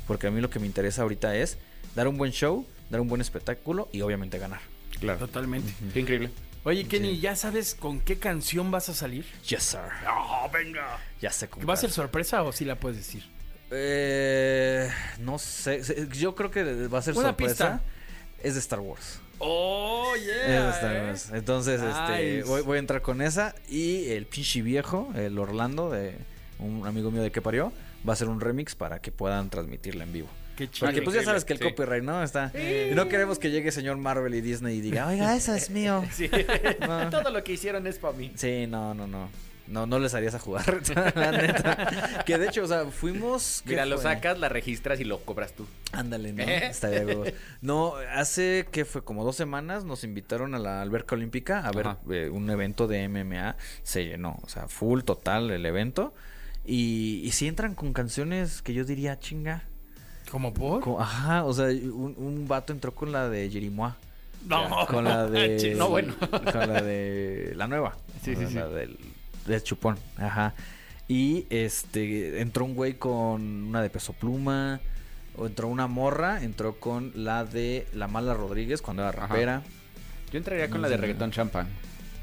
[0.07, 1.59] Porque a mí lo que me interesa ahorita es
[1.95, 4.61] dar un buen show, dar un buen espectáculo y obviamente ganar.
[5.01, 5.19] Claro.
[5.21, 5.73] Totalmente.
[5.93, 6.31] Qué increíble.
[6.64, 9.25] Oye, Kenny, ¿ya sabes con qué canción vas a salir?
[9.48, 9.81] Yes, sir.
[10.09, 10.98] ¡Oh, venga!
[11.20, 11.66] Ya sé cómo.
[11.66, 13.25] ¿Va a ser sorpresa o sí la puedes decir?
[13.70, 17.81] Eh, no sé, yo creo que va a ser Una sorpresa.
[17.81, 17.81] pista.
[18.42, 19.20] Es de Star Wars.
[19.38, 21.31] ¡Oh, Es de Star Wars.
[21.33, 23.55] Entonces, este, voy, voy a entrar con esa.
[23.68, 26.16] Y el pinche viejo, el Orlando, de
[26.61, 27.72] un amigo mío de que parió,
[28.07, 30.29] va a hacer un remix para que puedan transmitirla en vivo.
[30.57, 30.87] Qué chido.
[30.88, 31.65] Porque pues ya sabes que el Sí.
[31.65, 32.23] copyright, ¿no?
[32.23, 32.53] Está.
[32.55, 36.05] Y no queremos que llegue señor Marvel y Disney y diga, oiga, eso es mío.
[36.12, 36.31] Sí.
[36.81, 37.11] No.
[37.11, 38.33] Todo lo que hicieron es para mí.
[38.37, 39.29] Sí, no, no, no.
[39.69, 40.83] No, no les harías a jugar,
[41.15, 42.23] la neta.
[42.27, 43.62] Que de hecho, o sea, fuimos...
[43.65, 44.03] ¿qué Mira, lo fue?
[44.12, 45.67] sacas, la registras y lo cobras tú.
[45.93, 46.43] Ándale, ¿no?
[46.43, 46.67] ¿Eh?
[46.67, 47.05] Estaría.
[47.62, 51.87] No, hace que fue como dos semanas nos invitaron a la alberca olímpica a ver
[52.11, 53.57] eh, un evento de MMA.
[53.85, 56.12] Se llenó, o sea, full total el evento.
[56.67, 59.62] Y, y sí entran con canciones que yo diría chinga.
[60.33, 60.83] ¿Cómo por?
[60.99, 63.92] Ajá, o sea, un, un vato entró con la de Jerimois.
[64.49, 65.75] No, Con la de.
[65.77, 66.14] No, bueno.
[66.31, 67.53] Con la de.
[67.55, 67.95] La nueva.
[68.25, 68.55] Sí, sí, Con sí.
[68.55, 68.97] La del,
[69.47, 69.99] del chupón.
[70.16, 70.55] Ajá.
[71.07, 72.40] Y este.
[72.40, 74.81] Entró un güey con una de peso pluma.
[75.37, 76.42] O entró una morra.
[76.42, 79.27] Entró con la de La Mala Rodríguez cuando era Ajá.
[79.27, 79.62] rapera.
[80.33, 81.68] Yo entraría con No la de reggaetón champán.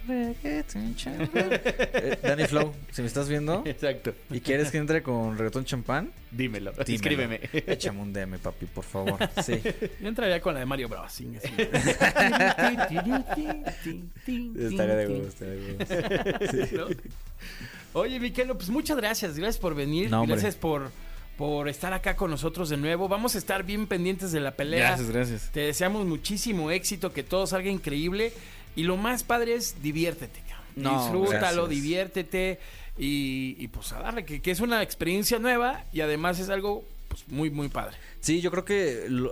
[0.09, 1.49] Reggaeton champán.
[2.01, 4.13] Eh, Danny Flow, si me estás viendo Exacto.
[4.31, 6.71] y quieres que entre con reggaetón champán, Dímelo.
[6.71, 6.93] dímelo.
[6.95, 7.39] Escríbeme.
[7.53, 9.17] Échame un DM, papi, por favor.
[9.43, 9.59] Sí.
[10.01, 11.21] Yo entraría con la de Mario Bros.
[14.57, 16.67] Estaría de estaría.
[16.73, 16.87] ¿No?
[17.93, 19.37] Oye, Miquelo, pues muchas gracias.
[19.37, 20.09] Gracias por venir.
[20.09, 20.91] No, gracias por,
[21.37, 23.07] por estar acá con nosotros de nuevo.
[23.07, 24.89] Vamos a estar bien pendientes de la pelea.
[24.89, 25.49] Gracias, gracias.
[25.51, 28.31] Te deseamos muchísimo éxito, que todo salga increíble.
[28.75, 30.39] Y lo más padre es diviértete.
[30.75, 31.69] No, Disfrútalo, gracias.
[31.69, 32.59] diviértete.
[32.97, 36.83] Y, y, pues a darle, que, que es una experiencia nueva y además es algo
[37.07, 37.95] pues, muy, muy padre.
[38.19, 39.31] Sí, yo creo que lo-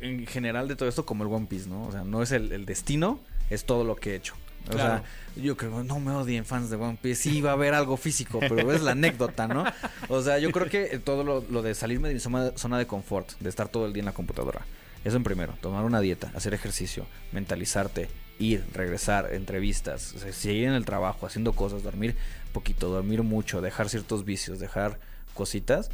[0.00, 1.84] en general de todo esto como el One Piece, ¿no?
[1.86, 3.18] O sea, no es el, el destino,
[3.50, 4.34] es todo lo que he hecho.
[4.68, 5.02] O Claro.
[5.34, 7.96] sea, yo creo, no me odien fans de One Piece, sí va a haber algo
[7.96, 9.64] físico, pero es la anécdota, ¿no?
[10.08, 12.86] O sea, yo creo que todo lo, lo de salirme de mi zona, zona de
[12.86, 14.60] confort, de estar todo el día en la computadora,
[15.04, 20.64] eso en primero, tomar una dieta, hacer ejercicio, mentalizarte, ir, regresar, entrevistas, o sea, seguir
[20.64, 22.16] en el trabajo, haciendo cosas, dormir
[22.52, 24.98] poquito, dormir mucho, dejar ciertos vicios, dejar
[25.34, 25.90] cositas.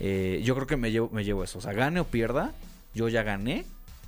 [0.00, 1.58] eh, yo creo que me llevo, me llevo eso.
[1.58, 2.52] O sea, gane o pierda,
[2.94, 3.64] yo ya gané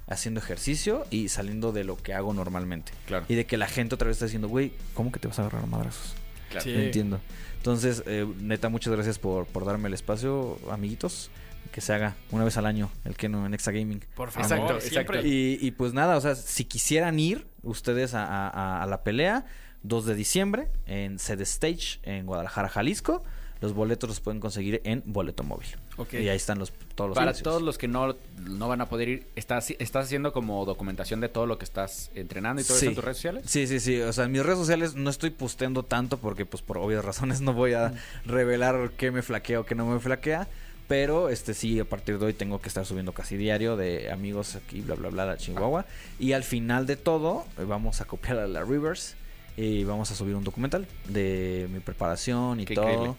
[0.07, 2.93] haciendo ejercicio y saliendo de lo que hago normalmente.
[3.07, 3.27] Claro.
[3.29, 5.43] Y de que la gente otra vez está diciendo, güey, ¿cómo que te vas a
[5.43, 6.15] agarrar a madrazos?
[6.49, 6.65] Claro.
[6.65, 6.73] Sí.
[6.73, 7.21] No entiendo.
[7.59, 11.31] Entonces, eh, neta, muchas gracias por, por darme el espacio, amiguitos.
[11.73, 14.01] Que se haga una vez al año el Keno en Exa Gaming.
[14.17, 15.19] Por favor, Exacto, siempre.
[15.19, 15.29] exacto.
[15.29, 19.03] Y, y pues nada, o sea, si quisieran ir ustedes a, a- a- a la
[19.03, 19.45] pelea,
[19.83, 23.23] 2 de diciembre en Sede Stage en Guadalajara, Jalisco.
[23.61, 25.67] Los boletos los pueden conseguir en Boleto Móvil.
[25.97, 26.15] Ok.
[26.15, 27.43] Y ahí están los, todos los Para precios.
[27.43, 31.29] todos los que no, no van a poder ir, ¿estás, ¿estás haciendo como documentación de
[31.29, 32.85] todo lo que estás entrenando y todo Sí.
[32.85, 33.45] eso en tus redes sociales?
[33.49, 34.01] Sí, sí, sí.
[34.01, 37.41] O sea, en mis redes sociales no estoy posteando tanto porque, pues, por obvias razones
[37.41, 37.95] no voy a
[38.27, 40.47] revelar qué me flaquea o qué no me flaquea.
[40.89, 44.57] Pero, este, sí, a partir de hoy tengo que estar subiendo casi diario de amigos
[44.57, 45.85] aquí, bla, bla, bla, la Chihuahua.
[46.19, 49.15] Y al final de todo, eh, vamos a copiar a la Rivers
[49.59, 52.89] y vamos a subir un documental de mi preparación y Qué todo.
[52.89, 53.15] increíble.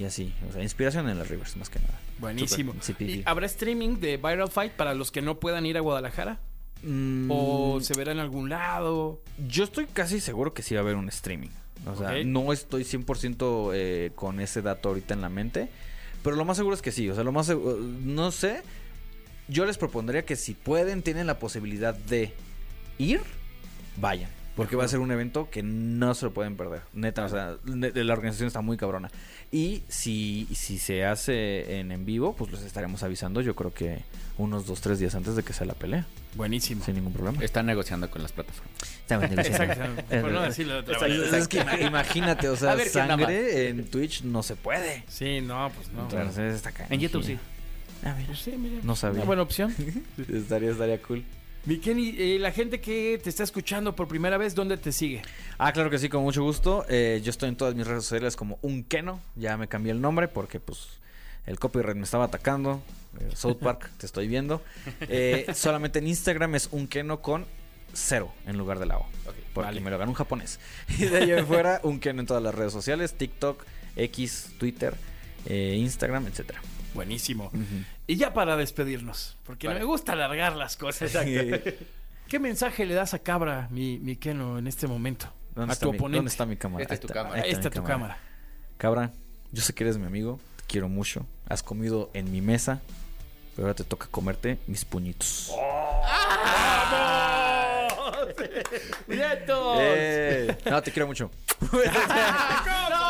[0.00, 1.94] Y así, o sea, inspiración en la Rivers, más que nada.
[2.18, 2.72] Buenísimo.
[2.72, 3.12] Súper, sí, Pipi.
[3.12, 6.40] ¿Y ¿Habrá streaming de Viral Fight para los que no puedan ir a Guadalajara?
[6.82, 9.20] Mm, ¿O se verá en algún lado?
[9.46, 11.50] Yo estoy casi seguro que sí va a haber un streaming.
[11.86, 15.68] O sea, no estoy 100% eh, con ese dato ahorita en la mente.
[16.22, 17.08] Pero lo más seguro es que sí.
[17.08, 17.76] O sea, lo más seguro...
[17.78, 18.62] No sé.
[19.48, 22.32] Yo les propondría que si pueden, tienen la posibilidad de
[22.98, 23.20] ir,
[23.96, 24.30] vayan.
[24.56, 26.82] Porque va a ser un evento que no se lo pueden perder.
[26.92, 29.10] Neta, o sea, la organización está muy cabrona.
[29.50, 33.40] Y si, si se hace en, en vivo, pues les estaremos avisando.
[33.40, 34.00] Yo creo que
[34.36, 36.04] unos dos, tres días antes de que sea la pelea.
[36.34, 36.84] Buenísimo.
[36.84, 37.42] Sin ningún problema.
[37.42, 38.72] Están negociando con las plataformas.
[39.48, 40.02] Exacto.
[40.20, 41.14] Por no decirlo de otra Exacto.
[41.16, 41.38] manera.
[41.38, 45.04] Es que ima- imagínate, o sea, A ver sangre en Twitch no se puede.
[45.08, 46.02] Sí, no, pues no.
[46.02, 46.86] Entonces está acá.
[46.90, 47.38] En YouTube sí.
[48.04, 48.26] Ah, mira.
[48.26, 48.80] Pues sí, mira.
[48.82, 49.18] No sabía.
[49.20, 49.74] Una buena opción.
[50.32, 51.24] Estaría, estaría cool.
[51.64, 55.22] Mi Kenny, eh, la gente que te está escuchando por primera vez, ¿dónde te sigue?
[55.58, 56.84] Ah, claro que sí, con mucho gusto.
[56.88, 59.20] Eh, yo estoy en todas mis redes sociales como un Keno.
[59.36, 60.88] Ya me cambié el nombre porque pues
[61.46, 62.82] el copyright me estaba atacando.
[63.20, 64.60] Eh, South Park, te estoy viendo.
[65.02, 67.46] Eh, solamente en Instagram es un Keno con
[67.92, 69.06] cero en lugar de la O.
[69.24, 69.80] Porque vale.
[69.80, 70.58] me lo ganó un japonés.
[70.98, 73.14] Y de ahí en fuera, un Keno en todas las redes sociales.
[73.14, 74.96] TikTok, X, Twitter,
[75.48, 76.60] Instagram, etcétera.
[76.94, 77.50] Buenísimo.
[78.06, 81.12] Y ya para despedirnos, porque no me gusta alargar las cosas.
[82.28, 85.26] ¿Qué mensaje le das a Cabra, mi, mi Keno, en este momento?
[85.54, 86.16] ¿Dónde a está tu mi- oponente.
[86.18, 86.82] ¿Dónde está mi cámara?
[86.82, 87.42] Esta es tu está, cámara.
[87.72, 88.18] tu cámara.
[88.78, 89.10] Cabra,
[89.52, 91.26] yo sé que eres mi amigo, te quiero mucho.
[91.48, 92.80] Has comido en mi mesa,
[93.54, 95.52] pero ahora te toca comerte mis puñitos.
[99.06, 99.76] ¡Vientos!
[99.80, 100.56] ¡Eh!
[100.70, 101.30] No, te quiero mucho.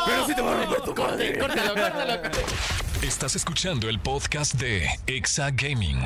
[0.05, 1.39] Pero sí te voy a romper tu madre.
[1.39, 2.82] Córtalo, córtalo, córtalo.
[3.03, 5.99] Estás escuchando el podcast de Exa Gaming.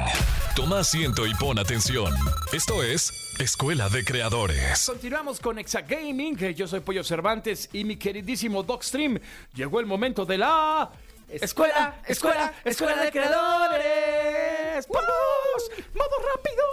[0.55, 2.11] Toma asiento y pon atención.
[2.51, 4.83] Esto es Escuela de Creadores.
[4.87, 9.19] Continuamos con Exa Gaming, yo soy Pollo Cervantes y mi queridísimo Dogstream.
[9.53, 10.89] Llegó el momento de la
[11.29, 14.87] escuela, escuela, escuela de creadores.
[14.91, 15.71] ¡Vamos!
[15.93, 16.65] ¡Modo rápido!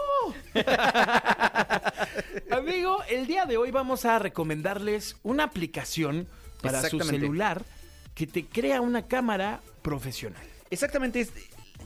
[2.57, 6.27] Amigo, el día de hoy vamos a recomendarles una aplicación
[6.63, 7.63] para su celular
[8.15, 10.43] que te crea una cámara profesional.
[10.71, 11.29] Exactamente.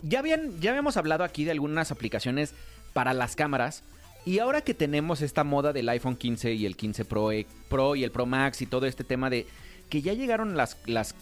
[0.03, 2.55] ya, habían, ya habíamos hablado aquí de algunas aplicaciones
[2.93, 3.83] para las cámaras.
[4.25, 7.97] Y ahora que tenemos esta moda del iPhone 15 y el 15 Pro, eh, Pro
[7.97, 9.47] y el Pro Max y todo este tema de
[9.89, 11.15] que ya llegaron las, las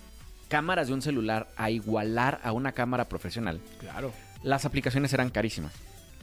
[0.48, 4.12] cámaras de un celular a igualar a una cámara profesional, Claro.
[4.42, 5.72] las aplicaciones eran carísimas.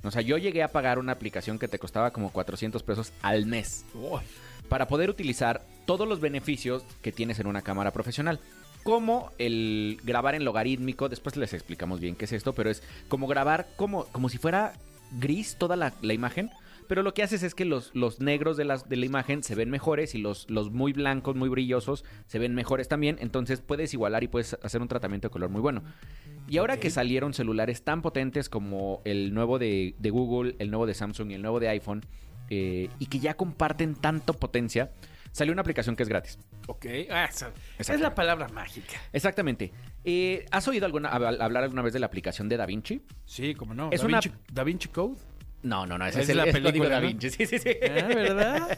[0.04, 3.46] O sea, yo llegué a pagar una aplicación que te costaba como 400 pesos al
[3.46, 3.86] mes
[4.68, 8.42] para poder utilizar todos los beneficios que tienes en una cámara profesional.
[8.84, 13.28] Como el grabar en logarítmico, después les explicamos bien qué es esto, pero es como
[13.28, 14.74] grabar como, como si fuera
[15.20, 16.52] gris toda la, la imagen.
[16.88, 19.56] Pero lo que haces es que los, los negros de, las, de la imagen se
[19.56, 23.18] ven mejores y los, los muy blancos, muy brillosos, se ven mejores también.
[23.22, 25.82] Entonces puedes igualar y puedes hacer un tratamiento de color muy bueno.
[26.48, 30.86] Y ahora que salieron celulares tan potentes como el nuevo de, de Google, el nuevo
[30.86, 32.06] de Samsung y el nuevo de iPhone,
[32.50, 34.92] eh, y que ya comparten tanto potencia,
[35.34, 36.40] salió una aplicación que es gratis.
[36.68, 36.86] Ok.
[37.12, 38.94] Ah, esa- es la palabra mágica.
[39.12, 39.74] Exactamente.
[40.06, 43.02] Eh, ¿Has oído alguna, hab- hablar alguna vez de la aplicación de DaVinci?
[43.26, 43.90] Sí, como no.
[43.92, 45.18] Es da, una- Vinci, Da Vinci Code.
[45.64, 46.06] No, no, no.
[46.06, 46.96] Ese Es es, el, la código película, ¿no?
[47.02, 47.30] DaVinci.
[47.30, 47.70] Sí, sí, sí.
[47.84, 48.78] Ah, ¿verdad?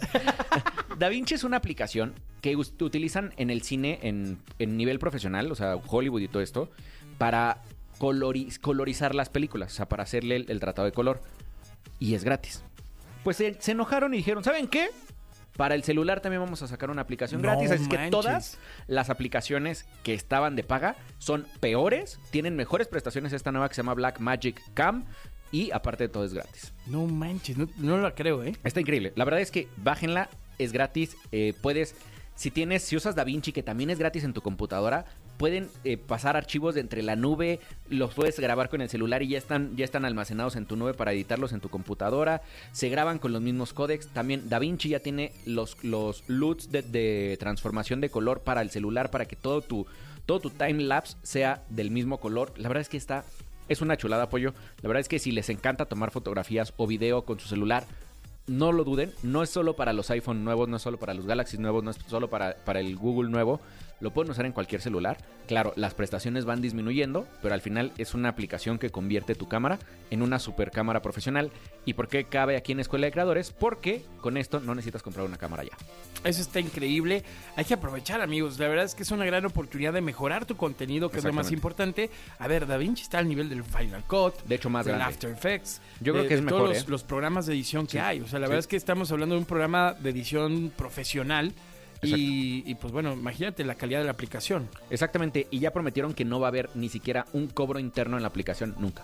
[0.98, 5.56] DaVinci es una aplicación que us- utilizan en el cine en, en nivel profesional, o
[5.56, 6.70] sea, Hollywood y todo esto,
[7.18, 7.62] para
[8.00, 11.22] colori- colorizar las películas, o sea, para hacerle el, el tratado de color.
[12.00, 12.64] Y es gratis.
[13.24, 14.90] Pues se, se enojaron y dijeron, ¿saben qué?
[15.58, 17.72] Para el celular también vamos a sacar una aplicación No gratis.
[17.72, 18.12] Así que manches.
[18.12, 23.76] todas las aplicaciones que estaban de paga son peores, tienen mejores prestaciones esta nueva que
[23.76, 25.06] se llama Black Magic Cam
[25.52, 26.74] y aparte de todo es gratis.
[26.88, 28.56] No manches, no, no la creo, ¿eh?
[28.64, 29.14] Está increíble.
[29.16, 31.16] La verdad es que bájenla, es gratis.
[31.32, 31.96] eh, puedes,
[32.36, 35.06] si tienes, si usas DaVinci, que también es gratis en tu computadora,
[35.38, 39.38] pueden eh, pasar archivos entre la nube, los puedes grabar con el celular y ya
[39.38, 42.42] están, ya están almacenados en tu nube para editarlos en tu computadora.
[42.72, 44.08] Se graban con los mismos códecs.
[44.08, 49.12] También DaVinci ya tiene los, los LUTs de, de transformación de color para el celular
[49.12, 49.86] para que todo tu,
[50.26, 52.54] todo tu time lapse sea del mismo color.
[52.58, 53.26] La verdad es que está.
[53.68, 54.54] Es una chulada apoyo.
[54.84, 57.86] La verdad es que si les encanta tomar fotografías o video con su celular,
[58.48, 61.26] no lo duden, no es solo para los iPhone nuevos, no es solo para los
[61.26, 63.60] Galaxy nuevos, no es solo para, para el Google nuevo.
[64.02, 65.18] Lo pueden usar en cualquier celular.
[65.48, 69.80] Claro, las prestaciones van disminuyendo, pero al final es una aplicación que convierte tu cámara
[70.12, 71.52] en una super cámara profesional.
[71.86, 73.52] ¿Y por qué cabe aquí en Escuela de Creadores?
[73.52, 75.78] Porque con esto no necesitas comprar una cámara ya.
[76.24, 77.24] Eso está increíble.
[77.56, 78.60] Hay que aprovechar, amigos.
[78.60, 81.32] La verdad es que es una gran oportunidad de mejorar tu contenido, que es lo
[81.34, 82.10] más importante.
[82.40, 84.44] A ver, DaVinci está al nivel del Final Cut.
[84.46, 85.14] De hecho, más del grande.
[85.14, 85.82] After Effects.
[86.02, 86.86] Yo creo de- que es de mejor, todos los, ¿eh?
[86.90, 87.98] los programas de edición que Sí.
[88.00, 88.20] hay.
[88.22, 88.50] O sea, la Sí.
[88.50, 91.54] verdad es que estamos hablando de un programa de edición profesional.
[92.10, 94.70] Y, y, pues bueno, imagínate la calidad de la aplicación.
[94.90, 98.24] Exactamente, y ya prometieron que no va a haber ni siquiera un cobro interno en
[98.24, 99.04] la aplicación nunca.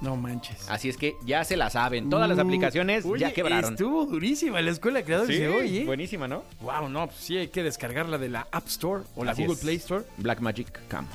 [0.00, 0.66] No manches.
[0.70, 2.08] Así es que ya se la saben.
[2.08, 3.74] Todas las Uh, aplicaciones ya quebraron.
[3.74, 5.84] Estuvo durísima la escuela de creadores de hoy, ¿eh?
[5.84, 6.42] buenísima, ¿no?
[6.62, 9.56] Wow, no, pues sí hay que descargarla de la App Store o la Así Google
[9.56, 9.60] es.
[9.60, 10.04] Play Store.
[10.16, 11.06] Black Magic Cam.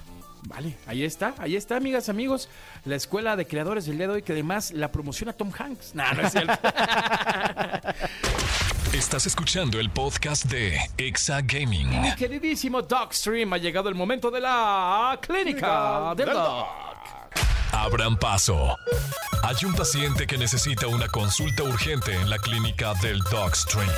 [0.48, 2.48] Vale, ahí está, ahí está, amigas, amigos.
[2.84, 5.96] La escuela de creadores del día de hoy que además la promociona Tom Hanks.
[5.96, 6.54] No, no es cierto.
[8.96, 12.02] Estás escuchando el podcast de Exa Gaming.
[12.02, 16.66] Mi queridísimo Dogstream, ha llegado el momento de la clínica del Dog.
[17.74, 18.78] Abran paso.
[19.44, 23.90] Hay un paciente que necesita una consulta urgente en la clínica del Dogstream.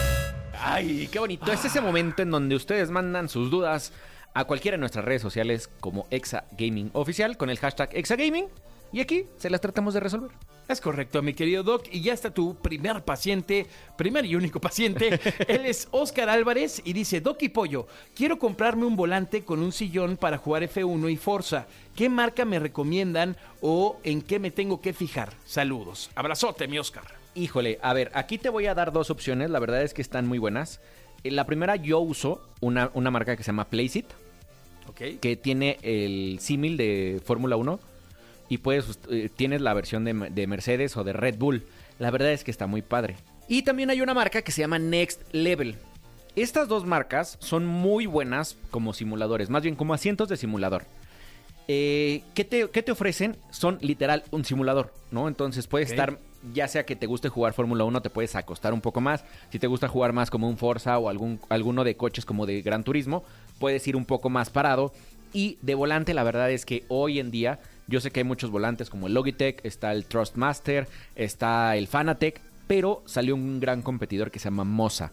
[0.60, 1.52] Ay, qué bonito.
[1.52, 3.94] Es ese momento en donde ustedes mandan sus dudas
[4.34, 8.48] a cualquiera de nuestras redes sociales como Exa Gaming Oficial con el hashtag Exa Gaming.
[8.92, 10.32] Y aquí se las tratamos de resolver.
[10.68, 11.86] Es correcto, mi querido Doc.
[11.92, 13.66] Y ya está tu primer paciente,
[13.98, 15.18] primer y único paciente.
[15.48, 19.72] Él es Oscar Álvarez y dice, Doc y Pollo, quiero comprarme un volante con un
[19.72, 21.68] sillón para jugar F1 y Forza.
[21.96, 25.34] ¿Qué marca me recomiendan o en qué me tengo que fijar?
[25.46, 26.10] Saludos.
[26.16, 27.06] Abrazote, mi Oscar.
[27.34, 29.50] Híjole, a ver, aquí te voy a dar dos opciones.
[29.50, 30.82] La verdad es que están muy buenas.
[31.24, 34.08] Eh, La primera, yo uso una, una marca que se llama Placeit,
[34.90, 35.20] Ok.
[35.22, 37.80] que tiene el símil de Fórmula 1
[38.50, 41.66] y puedes, eh, tienes la versión de, de Mercedes o de Red Bull.
[42.00, 43.16] La verdad es que está muy padre.
[43.48, 45.78] Y también hay una marca que se llama Next Level.
[46.36, 50.84] Estas dos marcas son muy buenas como simuladores, más bien como asientos de simulador.
[51.68, 53.38] Eh, ¿qué, te, qué te ofrecen?
[53.50, 55.28] Son literal un simulador, ¿no?
[55.28, 56.20] Entonces puedes estar,
[56.54, 59.26] ya sea que te guste jugar Fórmula 1, te puedes acostar un poco más.
[59.52, 62.62] Si te gusta jugar más como un Forza o algún, alguno de coches como de
[62.62, 63.24] Gran Turismo,
[63.60, 64.94] puedes ir un poco más parado.
[65.38, 68.50] Y de volante, la verdad es que hoy en día, yo sé que hay muchos
[68.50, 74.32] volantes como el Logitech, está el Trustmaster, está el Fanatec, pero salió un gran competidor
[74.32, 75.12] que se llama Moza.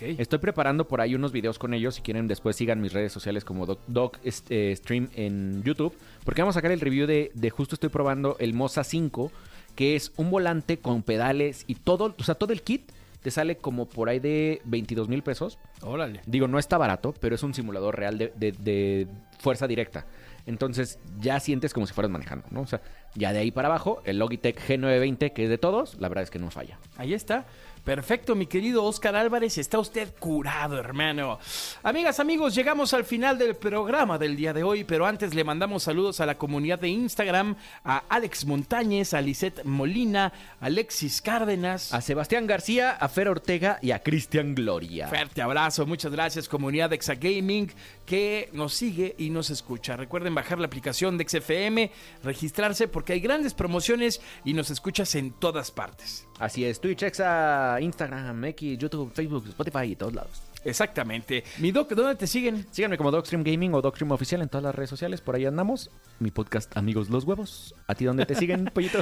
[0.00, 1.94] Estoy preparando por ahí unos videos con ellos.
[1.94, 5.96] Si quieren, después sigan mis redes sociales como Doc, Doc, este, Stream en YouTube.
[6.26, 9.32] Porque vamos a sacar el review de, de justo estoy probando el Moza 5,
[9.76, 12.92] que es un volante con pedales y todo, o sea, todo el kit
[13.24, 15.58] te sale como por ahí de 22 mil pesos.
[15.80, 16.20] Órale.
[16.26, 19.08] Digo, no está barato, pero es un simulador real de, de- de
[19.38, 20.04] fuerza directa.
[20.44, 22.60] Entonces ya sientes como si fueras manejando, ¿no?
[22.60, 22.82] O sea,
[23.14, 26.30] ya de ahí para abajo, el Logitech G920, que es de todos, la verdad es
[26.30, 26.78] que no falla.
[26.98, 27.46] Ahí está.
[27.84, 31.38] Perfecto, mi querido Oscar Álvarez, está usted curado, hermano.
[31.82, 35.82] Amigas, amigos, llegamos al final del programa del día de hoy, pero antes le mandamos
[35.82, 41.92] saludos a la comunidad de Instagram, a Alex Montañez, a Lisette Molina, a Alexis Cárdenas.
[41.92, 45.08] A Sebastián García, a Fer Ortega y a Cristian Gloria.
[45.08, 47.70] Fuerte abrazo, muchas gracias comunidad de Exagaming
[48.06, 49.94] que nos sigue y nos escucha.
[49.94, 51.90] Recuerden bajar la aplicación de XFM,
[52.22, 56.26] registrarse porque hay grandes promociones y nos escuchas en todas partes.
[56.38, 60.42] Así es, Twitch, Exa, Instagram, X, YouTube, Facebook, Spotify y todos lados.
[60.64, 61.44] Exactamente.
[61.58, 62.66] Mi doc, ¿dónde te siguen?
[62.70, 65.90] Síganme como Dogstream Gaming o Dogstream Oficial en todas las redes sociales, por ahí andamos.
[66.18, 67.74] Mi podcast Amigos los Huevos.
[67.86, 69.00] ¿A ti dónde te siguen, pollito?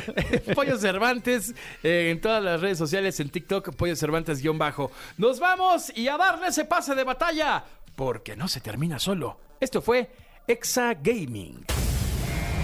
[0.54, 4.90] Pollo Cervantes eh, en todas las redes sociales, en TikTok, Pollo Cervantes guion bajo.
[5.18, 7.64] Nos vamos y a darle ese pase de batalla,
[7.96, 9.38] porque no se termina solo.
[9.60, 10.10] Esto fue
[10.48, 11.64] Exa Gaming.